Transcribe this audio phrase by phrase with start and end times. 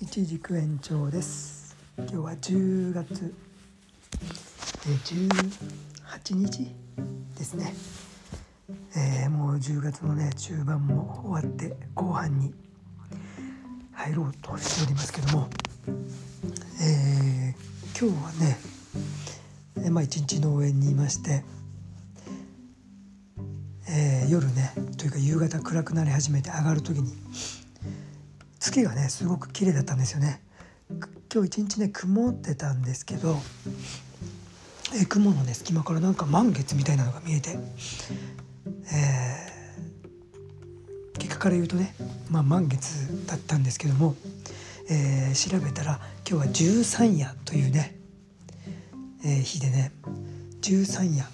[0.00, 1.76] 一軸延長です。
[1.98, 3.34] 今日は10月
[4.86, 6.74] 18日
[7.36, 7.74] ですね、
[8.96, 12.54] えー、もう10月のね中盤も終わって後半に
[13.92, 15.48] 入ろうとしておりますけども、
[16.82, 18.58] えー、今日はね、
[19.84, 21.44] えまあ、一日農園にいまして
[23.90, 27.12] えー、夜ねというか夕方暗くなり始めて上がる時に
[28.78, 30.42] 月がねすごく綺麗だったんですよね。
[31.32, 33.36] 今日一日ね曇ってたんですけど、
[34.94, 37.58] え、雲のね隙間からなんか満月みたいなのが見えて、
[38.92, 41.94] えー、結果から言うとね、
[42.30, 44.14] まあ、満月だったんですけども、
[44.88, 47.98] えー、調べたら今日は十三夜というね、
[49.24, 49.92] えー、日でね
[50.62, 51.26] 十三夜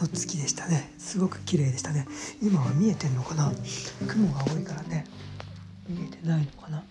[0.00, 0.92] の月でしたね。
[0.98, 2.06] すごく綺麗でしたね。
[2.40, 3.52] 今は見えてんのかな？
[4.06, 5.04] 雲が多いからね。
[5.88, 6.84] 見えてないのかな？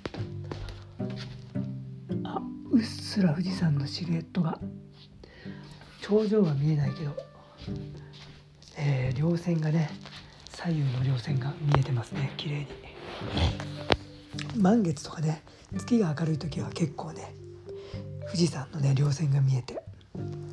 [2.24, 4.60] あうっすら富士山のシルエットが。
[6.02, 7.16] 頂上は見えないけど、
[8.78, 9.90] えー、稜線がね
[10.50, 12.34] 左右の稜線が見えてますね。
[12.38, 12.68] 綺麗に。
[14.58, 15.44] 満月とかね
[15.78, 17.34] 月が明るい時は結構ね
[18.26, 19.82] 富士山のね稜線が見えて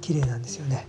[0.00, 0.86] 綺麗なんですよね。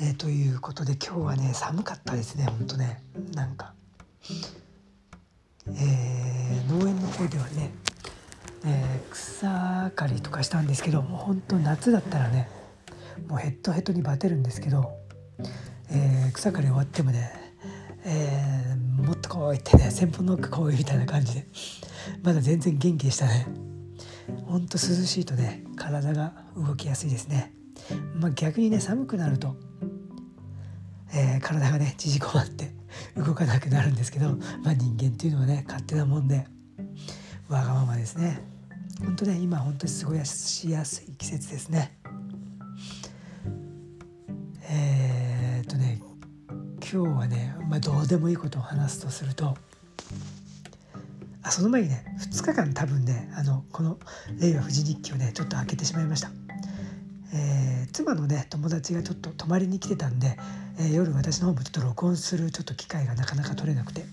[0.00, 3.02] えー、ということで今日はね寒かったですねほんとね。
[3.34, 3.71] なんか、
[7.32, 7.72] ではね、
[8.66, 12.48] えー、草刈りとかしたんですけどもうほんと夏だったらね
[13.26, 14.92] もうヘッドヘッドにバテるんですけど、
[15.90, 17.32] えー、草刈り終わってもね、
[18.04, 21.46] えー、もっとこういってね先方の奥こういみたいな感じで
[22.22, 23.46] まだ全然元気でしたね。
[24.46, 27.54] ほんと涼しいとね体が動きやすいですね。
[28.14, 29.56] まあ逆にね寒くなると
[31.14, 32.72] えー、体がね縮こまって
[33.16, 34.30] 動かなくなるんですけど、
[34.62, 36.46] まあ、人間っていうのはね勝手なもんで。
[37.52, 38.40] わがままですね。
[39.04, 41.98] 本当ね今本当に過ごしやすい季節ですね。
[44.70, 46.00] えー、っとね
[46.80, 49.54] 今日はね、まあ、どうでもいいことを話すとすると
[51.42, 53.98] あその前にね2日間多分ねあのこの
[54.40, 56.30] 「令和富士日記」をねちょっと開けてしまいました。
[57.34, 60.38] えー、妻のね友達がちょっと泊まりに来てたんで
[60.78, 64.04] えー、夜私の方もちょっと録音するちょっと機会がなかなか取れなくて、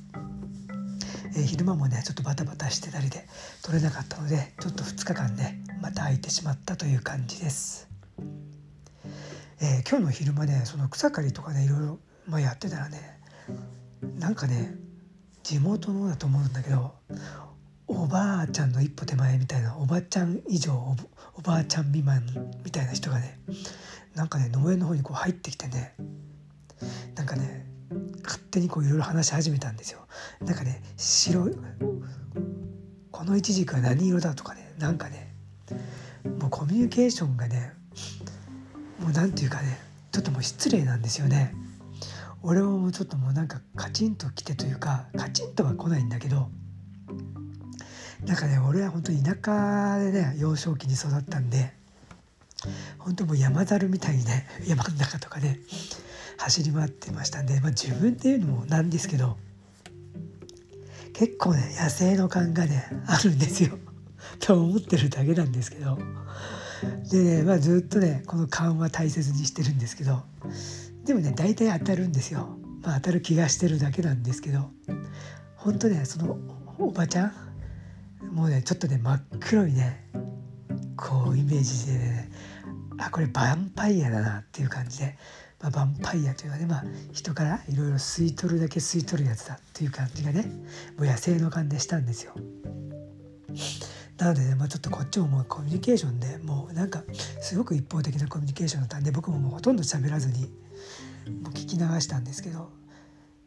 [1.40, 3.26] えー、昼間もねちょっとバタバタしてたりで
[3.64, 7.88] 取れなかったのでちょっと2日間ねまた空いてしまったという感じです。
[9.62, 13.20] えー、今日の昼間ねその草刈りとかねいろいろ、まあ、やってたらね
[14.18, 14.76] なんかね
[15.44, 16.94] 地元のだと思うんだけど
[17.88, 20.74] おばあちゃんの一歩手前みたいなおばちゃん以上
[21.36, 22.24] おばあちゃん未満
[22.64, 23.40] みたいな人がね
[24.16, 25.96] なんかね農園の方にこう入ってきてね
[27.16, 27.69] なんかね
[28.24, 30.00] 勝手にこういろいろ話し始めたんですよ。
[30.42, 31.56] なんかね白い
[33.12, 35.34] このイチジクは何色だとかねなんかね
[36.40, 37.74] もうコミュニケーションがね
[39.00, 39.80] もう何て言うかね
[40.12, 41.54] ちょっともう失礼なんですよね。
[42.42, 46.50] 俺はもうちょっともうなんかカチンと来てというかカチンとは来ないんだけど
[48.26, 51.74] なんかね俺は本当に田舎でね幼少期に育ったんで
[52.98, 55.60] 本当もう山猿みたいにね山の中とかで、ね、
[56.40, 59.38] 走り回ってましたんで、まあ、自分っていうのもなんですけど
[61.14, 63.78] 結構ね野生の感がねあるんですよ。
[64.40, 65.98] と思ってるだけなんですけど。
[67.12, 70.24] でね、まあ、ずっとねこの勘は大切にしてるんですけど
[71.04, 74.72] でもね大体当たるんですよ、まあ、当たる気がしてるだけなんですけど。
[75.60, 76.38] 本当ねその
[76.78, 77.34] おばちゃん
[78.34, 80.10] もうねちょっとね真っ黒いね
[80.96, 82.32] こうイメージでね
[82.98, 85.18] あこれヴァンパイアだなっていう感じで
[85.62, 90.44] まあ、ヴァンパイアというかね、まあ、人からいろいろ吸い取るだけ吸い取るやつだっていう感じがね
[90.97, 92.34] もう野生の感じしたんですよ。
[94.18, 97.03] なのでね、まあ、ちょっとこっちももうコミュニケーションでもうなんか
[97.42, 100.44] すごく一方的なコミュニケーションだったんで僕ももうほとんど喋らずに
[101.42, 102.69] もう聞き流したんですけど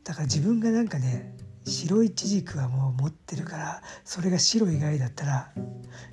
[0.05, 1.35] だから自分がなんかね
[1.65, 5.53] 白いちじくはもう持ってるからそれが白以外だったら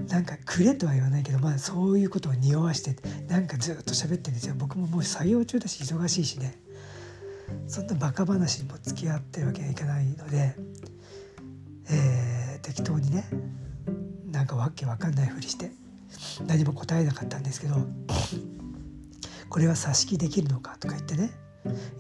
[0.08, 2.96] なんかくれとは言わないけどまあそういうことを匂わして
[3.28, 4.56] なんかずっと喋ってるんですよ。
[4.58, 6.60] 僕ももう作業中だし忙しいしね。
[7.68, 10.56] そんなバカ話にも付き合ってるわけにはいかないので、
[11.90, 13.28] えー、適当にね
[14.32, 15.72] なんかわけわかんないふりして
[16.46, 17.76] 何も答えなかったんですけど
[19.50, 21.32] これは挿し木できるのかとか言ってね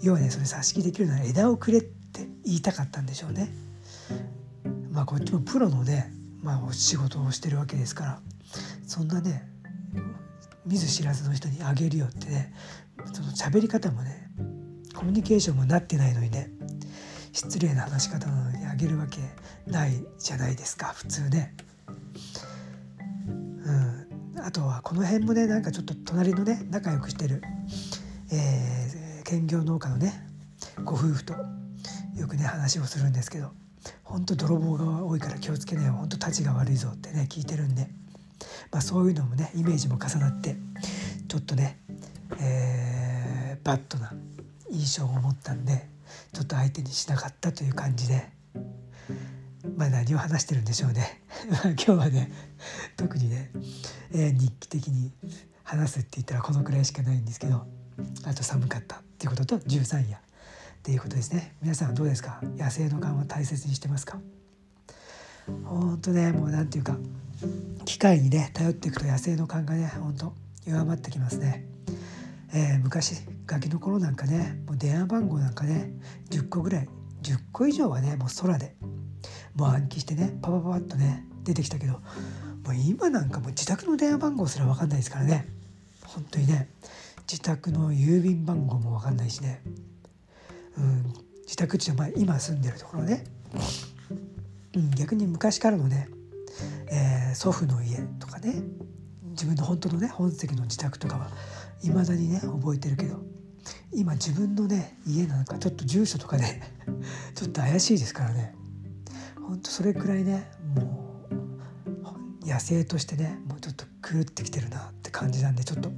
[0.02, 3.50] 要はねそれ挿し木できるなら枝をくれって言いたかったんでしょうね。
[4.92, 6.12] まあこっちもプロのね、
[6.42, 8.22] まあ、お仕事をしてるわけですから
[8.86, 9.48] そんなね
[10.66, 12.54] 見ず知らずの人にあげるよってね
[13.14, 14.30] その喋り方もね
[14.96, 16.52] コミュニケーションもなってないのにね
[17.32, 19.20] 失礼な話し方なのにあげるわけ
[19.72, 21.56] ないじゃないですか普通ね。
[23.28, 27.42] うんあとはこの辺もねなんかちょっと隣のね仲良くしてる、
[28.32, 30.26] えー、兼業農家のね
[30.84, 31.36] ご夫婦と
[32.16, 33.52] よくね話をするんですけど
[34.04, 37.88] 本当泥棒が多いから気をつけないよ本当たちが悪いぞってね聞いてるんで、
[38.72, 40.56] まあ、そういうのもねイメージも重なって
[41.28, 41.80] ちょっとね、
[42.42, 44.14] えー、バッドな
[44.72, 45.86] 印象を持ったんで
[46.34, 48.28] ちょっと相手にしなかったという感じで
[49.78, 51.22] まあ何を話してるんでしょうね。
[51.64, 52.32] 今日はね
[52.98, 53.52] 特にね、
[54.12, 55.12] えー、日記的に
[55.64, 57.68] 話すって言ったらこのくらいしかないんですけど
[58.24, 59.04] あと寒かった。
[59.20, 60.22] っていうことと13夜っ
[60.82, 61.54] ていうことですね。
[61.62, 62.40] 皆さんどうですか？
[62.56, 64.18] 野生の勘は大切にしてますか？
[65.66, 66.98] 本当ねもう何て言うか
[67.84, 70.34] 機械にね頼っていくと野生の勘がね本当
[70.66, 71.66] 弱まってきますね、
[72.54, 75.92] えー、昔ガキの頃なんかねもう電話番号なんかね
[76.30, 76.88] 10個ぐらい
[77.22, 78.78] 10個以上はねもう空で
[79.54, 82.00] もう暗記してねパパパッとね出てきたけども
[82.70, 85.46] う今なんかもう自宅の電話番号すら分かんないですからね。
[86.06, 86.70] 本当にね。
[87.30, 89.62] 自宅の郵便番号も分かんないしね。
[90.78, 91.04] うん、
[91.44, 93.24] 自宅地の前今住んでるところね、
[94.74, 96.08] うん、逆に昔からのね、
[96.90, 98.64] えー、祖父の家とかね。
[99.40, 101.30] 自分の本当のね本籍の自宅とかは
[101.82, 103.22] いまだにね覚えてるけど
[103.94, 106.62] 今自分のね家なんかちょっと住所とかね
[107.36, 108.56] ちょっと怪しいですからね。
[109.40, 111.24] ほんとそれくらいねも
[112.44, 115.90] う野生としてねもうちょっと狂ってきてるなって感じなんでちょっと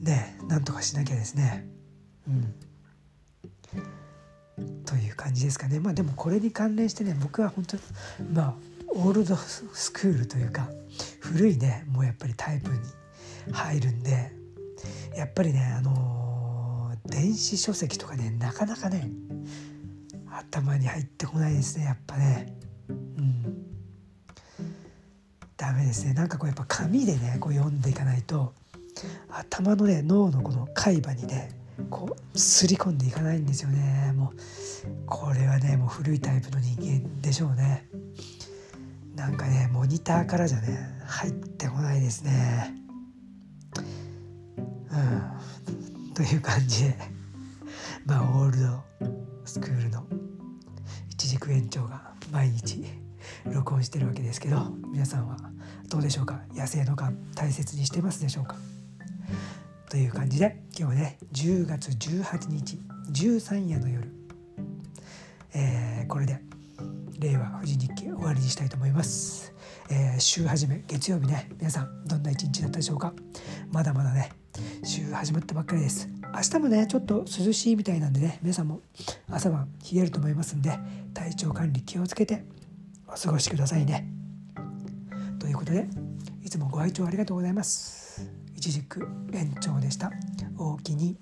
[0.00, 1.68] ねなんとかしなきゃですね。
[2.26, 2.54] うん。
[4.84, 5.80] という感じですかね。
[5.80, 7.76] まあでもこれに関連してね僕は本当
[8.32, 8.54] まあ
[8.88, 10.68] オールドスクールというか
[11.20, 12.78] 古いねもうやっぱりタイプに
[13.52, 14.32] 入るんで
[15.16, 19.10] やっぱりねあのー、電子書籍とかねなかなかね
[20.30, 22.54] 頭に入ってこないですねやっぱね。
[22.88, 23.64] うん。
[25.56, 26.14] ダメですね。
[26.14, 28.54] なんかこうやっぱ紙でねこう読んでいかないと
[29.28, 31.50] 頭のね脳のこの海馬にね
[31.90, 34.12] こうすり込んでいかないんですよね。
[34.16, 34.38] もう
[35.06, 37.88] これはねもう古いタイプの人間でしょうね。
[39.14, 42.74] なんかねモニターからじゃね入ってこないですね。
[43.76, 46.14] うん。
[46.14, 46.96] という感じで
[48.04, 48.82] まあオールド
[49.44, 50.04] スクールの
[51.10, 52.84] 一軸園長が毎日
[53.44, 55.36] 録音してるわけですけど皆さんは
[55.88, 56.40] どうでしょうか？
[56.54, 58.56] 野生の勘大切にしてますでしょうか？
[59.88, 62.78] という感じで今日はね10月18日
[63.10, 64.12] 13夜の夜、
[65.54, 66.40] えー、これで
[67.18, 69.54] 令和富士日記終わりにしたいと思います、
[69.90, 73.14] えー、週始め月曜日ね皆さんどんな一日だったでしょうか？
[73.72, 74.30] まだまだね
[74.84, 76.08] 週始まったばっかりです。
[76.34, 78.80] 明日もねちょっと涼しいみたいなんでね皆さんも
[79.30, 80.78] 朝晩冷えると思いますんで
[81.14, 82.44] 体調管理気をつけて
[83.06, 84.06] お過ごしくださいね。
[85.38, 85.88] ということで
[86.44, 88.07] いつもご愛聴ありがとうございます。
[88.58, 90.10] 一軸延長でした。
[90.58, 91.16] 大きに。